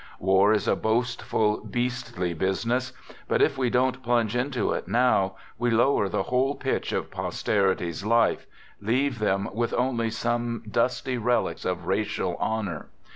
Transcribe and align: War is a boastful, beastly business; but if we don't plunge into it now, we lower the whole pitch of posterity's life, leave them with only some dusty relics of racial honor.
War 0.19 0.51
is 0.51 0.67
a 0.67 0.75
boastful, 0.75 1.57
beastly 1.63 2.33
business; 2.33 2.91
but 3.27 3.39
if 3.39 3.55
we 3.55 3.69
don't 3.69 4.01
plunge 4.01 4.35
into 4.35 4.71
it 4.71 4.87
now, 4.87 5.35
we 5.59 5.69
lower 5.69 6.09
the 6.09 6.23
whole 6.23 6.55
pitch 6.55 6.91
of 6.91 7.11
posterity's 7.11 8.03
life, 8.03 8.47
leave 8.81 9.19
them 9.19 9.47
with 9.53 9.75
only 9.75 10.09
some 10.09 10.63
dusty 10.67 11.19
relics 11.19 11.65
of 11.65 11.85
racial 11.85 12.35
honor. 12.39 12.87